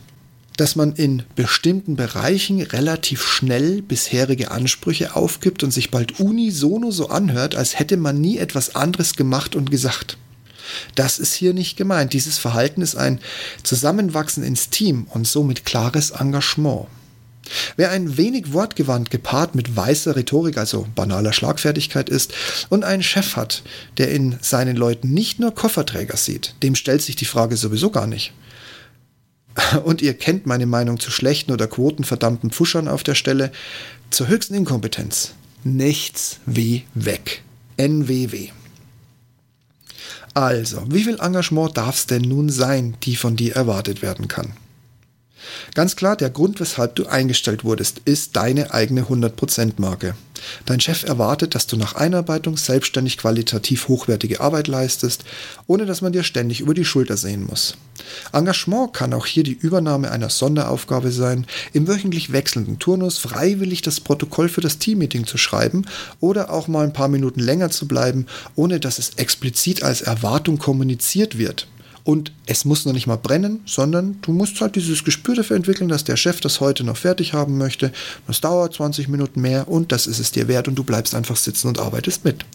dass 0.58 0.76
man 0.76 0.94
in 0.94 1.24
bestimmten 1.36 1.96
Bereichen 1.96 2.62
relativ 2.62 3.24
schnell 3.24 3.82
bisherige 3.82 4.52
Ansprüche 4.52 5.16
aufgibt 5.16 5.64
und 5.64 5.72
sich 5.72 5.92
bald 5.92 6.20
unisono 6.20 6.92
so 6.92 7.10
anhört, 7.10 7.56
als 7.56 7.80
hätte 7.80 7.98
man 7.98 8.20
nie 8.20 8.38
etwas 8.38 8.76
anderes 8.76 9.16
gemacht 9.16 9.56
und 9.56 9.72
gesagt. 9.72 10.18
Das 10.96 11.20
ist 11.20 11.34
hier 11.34 11.54
nicht 11.54 11.78
gemeint. 11.78 12.14
Dieses 12.14 12.38
Verhalten 12.38 12.82
ist 12.82 12.96
ein 12.96 13.20
Zusammenwachsen 13.64 14.44
ins 14.44 14.70
Team 14.70 15.08
und 15.10 15.28
somit 15.28 15.64
klares 15.64 16.12
Engagement. 16.12 16.88
Wer 17.78 17.92
ein 17.92 18.18
wenig 18.18 18.52
wortgewandt 18.52 19.10
gepaart 19.10 19.56
mit 19.56 19.74
weißer 19.76 20.18
Rhetorik, 20.18 20.58
also 20.58 20.86
banaler 20.96 21.32
Schlagfertigkeit 21.32 22.10
ist, 22.10 22.34
und 22.68 22.84
einen 22.84 23.04
Chef 23.04 23.38
hat, 23.38 23.64
der 23.98 24.12
in 24.12 24.38
seinen 24.42 24.76
Leuten 24.76 25.14
nicht 25.14 25.40
nur 25.40 25.56
Kofferträger 25.56 26.18
sieht, 26.18 26.56
dem 26.64 26.76
stellt 26.76 27.02
sich 27.02 27.16
die 27.16 27.26
Frage 27.26 27.56
sowieso 27.56 27.90
gar 27.90 28.08
nicht. 28.08 28.34
Und 29.84 30.02
ihr 30.02 30.14
kennt 30.14 30.46
meine 30.46 30.66
Meinung 30.66 31.00
zu 31.00 31.12
schlechten 31.12 31.52
oder 31.52 31.68
quotenverdammten 31.68 32.52
Pfuschern 32.52 32.88
auf 32.88 33.04
der 33.04 33.16
Stelle. 33.16 33.52
Zur 34.10 34.28
höchsten 34.28 34.54
Inkompetenz. 34.54 35.34
Nichts 35.64 36.40
wie 36.46 36.84
weg. 36.94 37.44
NWW. 37.78 38.50
Also, 40.34 40.84
wie 40.90 41.04
viel 41.04 41.20
Engagement 41.20 41.78
darf 41.78 41.96
es 41.96 42.06
denn 42.06 42.22
nun 42.22 42.50
sein, 42.50 42.96
die 43.04 43.16
von 43.16 43.36
dir 43.36 43.56
erwartet 43.56 44.02
werden 44.02 44.28
kann? 44.28 44.54
Ganz 45.74 45.96
klar, 45.96 46.16
der 46.16 46.30
Grund, 46.30 46.60
weshalb 46.60 46.96
du 46.96 47.08
eingestellt 47.08 47.64
wurdest, 47.64 48.02
ist 48.06 48.36
deine 48.36 48.74
eigene 48.74 49.04
100%-Marke. 49.04 50.16
Dein 50.66 50.80
Chef 50.80 51.04
erwartet, 51.04 51.56
dass 51.56 51.68
du 51.68 51.78
nach 51.78 51.96
Einarbeitung 51.96 52.58
selbstständig 52.58 53.18
qualitativ 53.18 53.88
hochwertige 53.88 54.42
Arbeit 54.42 54.68
leistest, 54.68 55.24
ohne 55.68 55.86
dass 55.86 56.02
man 56.02 56.14
dir 56.14 56.24
ständig 56.24 56.62
über 56.62 56.74
die 56.74 56.86
Schulter 56.86 57.18
sehen 57.18 57.46
muss. 57.46 57.78
Engagement 58.32 58.94
kann 58.94 59.14
auch 59.14 59.26
hier 59.26 59.44
die 59.44 59.58
Übernahme 59.58 60.12
einer 60.12 60.30
Sonderaufgabe 60.30 61.12
sein, 61.12 61.46
im 61.74 61.88
wöchentlich 61.88 62.32
wechselnden 62.32 62.80
Turnus 62.80 63.18
freiwillig 63.18 63.82
das 63.82 64.00
Protokoll 64.00 64.50
für 64.50 64.62
das 64.62 64.78
Teammeeting 64.78 65.26
zu 65.26 65.38
schreiben 65.38 65.86
oder 66.20 66.52
auch 66.52 66.68
mal 66.68 66.84
ein 66.84 66.94
paar 66.94 67.08
Minuten 67.08 67.40
länger 67.40 67.70
zu 67.70 67.88
bleiben, 67.88 68.28
ohne 68.56 68.80
dass 68.80 69.00
es 69.00 69.12
explizit 69.16 69.84
als 69.84 70.02
Erwartung 70.02 70.58
kommuniziert 70.58 71.38
wird. 71.38 71.68
Und 72.08 72.32
es 72.46 72.64
muss 72.64 72.86
noch 72.86 72.94
nicht 72.94 73.06
mal 73.06 73.18
brennen, 73.18 73.60
sondern 73.66 74.18
du 74.22 74.32
musst 74.32 74.62
halt 74.62 74.78
dieses 74.78 75.04
Gespür 75.04 75.36
dafür 75.36 75.58
entwickeln, 75.58 75.90
dass 75.90 76.06
der 76.06 76.16
Chef 76.16 76.40
das 76.40 76.62
heute 76.62 76.86
noch 76.86 76.96
fertig 76.96 77.34
haben 77.34 77.58
möchte. 77.58 77.92
Das 78.28 78.40
dauert 78.40 78.76
20 78.76 79.10
Minuten 79.10 79.42
mehr 79.42 79.68
und 79.68 79.92
das 79.92 80.08
ist 80.08 80.20
es 80.20 80.32
dir 80.32 80.48
wert 80.48 80.70
und 80.70 80.76
du 80.76 80.86
bleibst 80.86 81.14
einfach 81.14 81.36
sitzen 81.36 81.68
und 81.68 81.80
arbeitest 81.80 82.24
mit. 82.24 82.46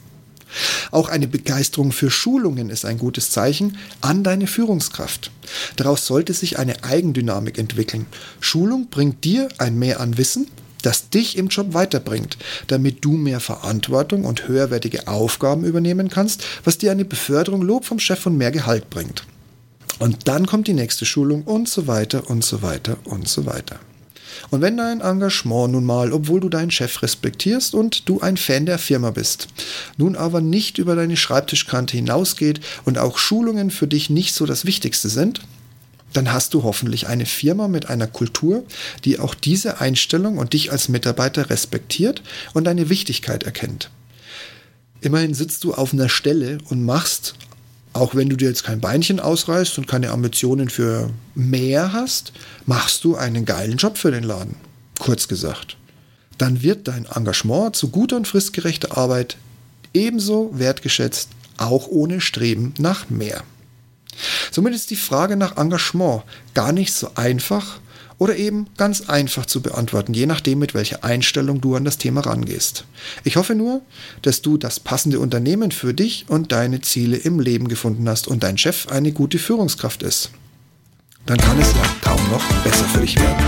Auch 0.91 1.11
eine 1.11 1.29
Begeisterung 1.29 1.93
für 1.93 2.11
Schulungen 2.11 2.71
ist 2.71 2.87
ein 2.87 2.97
gutes 2.97 3.31
Zeichen 3.31 3.77
an 4.01 4.25
deine 4.25 4.47
Führungskraft. 4.47 5.31
Daraus 5.77 6.07
sollte 6.07 6.33
sich 6.33 6.59
eine 6.59 6.83
Eigendynamik 6.83 7.59
entwickeln. 7.59 8.07
Schulung 8.41 8.89
bringt 8.89 9.23
dir 9.23 9.49
ein 9.59 9.79
Mehr 9.79 10.01
an 10.01 10.17
Wissen, 10.17 10.47
das 10.81 11.11
dich 11.11 11.37
im 11.37 11.49
Job 11.49 11.75
weiterbringt, 11.75 12.39
damit 12.69 13.05
du 13.05 13.13
mehr 13.13 13.39
Verantwortung 13.39 14.25
und 14.25 14.49
höherwertige 14.49 15.09
Aufgaben 15.09 15.67
übernehmen 15.67 16.09
kannst, 16.09 16.43
was 16.65 16.79
dir 16.79 16.91
eine 16.91 17.05
Beförderung, 17.05 17.61
Lob 17.61 17.85
vom 17.85 17.99
Chef 17.99 18.25
und 18.25 18.39
mehr 18.39 18.51
Gehalt 18.51 18.89
bringt. 18.89 19.27
Und 19.99 20.29
dann 20.29 20.47
kommt 20.47 20.69
die 20.69 20.75
nächste 20.75 21.05
Schulung 21.05 21.43
und 21.43 21.69
so 21.69 21.87
weiter 21.87 22.29
und 22.31 22.45
so 22.45 22.63
weiter 22.63 22.97
und 23.05 23.29
so 23.29 23.47
weiter. 23.47 23.79
Und 24.51 24.61
wenn 24.61 24.77
dein 24.77 25.01
Engagement 25.01 25.73
nun 25.73 25.85
mal, 25.85 26.13
obwohl 26.13 26.41
du 26.41 26.49
deinen 26.49 26.71
Chef 26.71 27.03
respektierst 27.03 27.75
und 27.75 28.09
du 28.09 28.21
ein 28.21 28.37
Fan 28.37 28.67
der 28.67 28.79
Firma 28.79 29.11
bist, 29.11 29.49
nun 29.97 30.17
aber 30.17 30.41
nicht 30.41 30.79
über 30.79 30.97
deine 30.97 31.17
Schreibtischkante 31.17 31.97
hinausgeht 31.97 32.61
und 32.85 32.99
auch 32.99 33.19
Schulungen 33.19 33.71
für 33.71 33.87
dich 33.87 34.11
nicht 34.11 34.35
so 34.35 34.47
das 34.47 34.65
Wichtigste 34.65 35.09
sind, 35.09 35.43
dann 36.13 36.33
hast 36.33 36.55
du 36.55 36.63
hoffentlich 36.63 37.07
eine 37.07 37.27
Firma 37.27 37.69
mit 37.69 37.89
einer 37.89 38.07
Kultur, 38.07 38.65
die 39.05 39.19
auch 39.19 39.35
diese 39.35 39.81
Einstellung 39.81 40.39
und 40.39 40.53
dich 40.53 40.71
als 40.71 40.89
Mitarbeiter 40.89 41.49
respektiert 41.49 42.23
und 42.53 42.65
deine 42.65 42.89
Wichtigkeit 42.91 43.45
erkennt. 43.45 43.91
Immerhin 45.01 45.35
sitzt 45.35 45.65
du 45.65 45.75
auf 45.75 45.93
einer 45.93 46.09
Stelle 46.09 46.59
und 46.69 46.85
machst 46.85 47.35
auch 47.93 48.15
wenn 48.15 48.29
du 48.29 48.37
dir 48.37 48.49
jetzt 48.49 48.65
kein 48.65 48.81
Beinchen 48.81 49.21
ausreißt 49.21 49.79
und 49.79 49.87
keine 49.87 50.11
Ambitionen 50.11 50.71
für 50.71 51.11
mehr 51.35 51.93
hast, 51.93 52.33
machst 52.67 53.05
du 53.05 53.17
einen 53.17 53.45
geilen 53.45 53.77
Job 53.77 53.99
für 53.99 54.11
den 54.11 54.25
Laden. 54.25 54.57
Kurz 54.99 55.29
gesagt. 55.29 55.77
Dann 56.39 56.63
wird 56.63 56.89
dein 56.89 57.07
Engagement 57.07 57.77
zu 57.77 57.89
guter 57.89 58.17
und 58.17 58.27
fristgerechter 58.27 58.97
Arbeit 58.97 59.37
ebenso 59.95 60.51
wertgeschätzt, 60.55 61.29
auch 61.59 61.87
ohne 61.89 62.21
Streben 62.21 62.75
nach 62.79 63.11
mehr. 63.11 63.43
Somit 64.51 64.75
ist 64.75 64.91
die 64.91 64.97
Frage 64.97 65.37
nach 65.37 65.57
Engagement 65.57 66.23
gar 66.55 66.73
nicht 66.73 66.93
so 66.93 67.11
einfach 67.15 67.79
oder 68.23 68.37
eben 68.37 68.69
ganz 68.77 69.09
einfach 69.09 69.47
zu 69.47 69.63
beantworten, 69.63 70.15
je 70.15 70.27
nachdem, 70.27 70.61
mit 70.61 70.75
welcher 70.75 71.03
Einstellung 71.03 71.61
du 71.61 71.75
an 71.75 71.85
das 71.85 71.99
Thema 71.99 72.21
rangehst. 72.21 72.85
Ich 73.25 73.35
hoffe 73.35 73.57
nur, 73.57 73.83
dass 74.23 74.43
du 74.43 74.59
das 74.59 74.79
passende 74.79 75.19
Unternehmen 75.19 75.73
für 75.73 75.93
dich 75.93 76.27
und 76.29 76.53
deine 76.53 76.81
Ziele 76.83 77.17
im 77.17 77.41
Leben 77.41 77.67
gefunden 77.67 78.09
hast 78.09 78.29
und 78.29 78.45
dein 78.45 78.59
Chef 78.59 78.87
eine 78.87 79.11
gute 79.11 79.41
Führungskraft 79.41 80.05
ist. 80.05 80.31
Dann 81.27 81.37
kann 81.37 81.59
es 81.59 81.73
ja 81.73 81.83
kaum 82.01 82.21
noch 82.31 82.45
besser 82.63 82.85
für 82.85 83.01
dich 83.01 83.17
werden. 83.17 83.45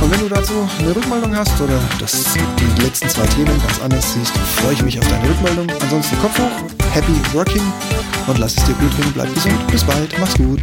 Und 0.00 0.10
wenn 0.10 0.20
du 0.20 0.28
dazu 0.30 0.54
eine 0.78 0.96
Rückmeldung 0.96 1.36
hast 1.36 1.60
oder 1.60 1.78
das, 2.00 2.24
die 2.32 2.82
letzten 2.82 3.10
zwei 3.10 3.26
Themen 3.26 3.60
ganz 3.60 3.78
anders 3.82 4.14
siehst, 4.14 4.32
freue 4.56 4.72
ich 4.72 4.82
mich 4.82 4.98
auf 4.98 5.06
deine 5.06 5.28
Rückmeldung. 5.28 5.68
Ansonsten 5.82 6.18
Kopf 6.20 6.38
hoch, 6.38 6.94
happy 6.94 7.12
working 7.34 7.62
und 8.26 8.38
lass 8.38 8.56
es 8.56 8.64
dir 8.64 8.74
gut 8.74 8.96
gehen, 8.96 9.12
bleib 9.12 9.34
gesund. 9.34 9.66
Bis 9.70 9.84
bald, 9.84 10.18
mach's 10.18 10.34
gut. 10.38 10.62